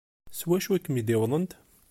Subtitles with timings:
[0.37, 1.51] S wacu i kem-id-wtent?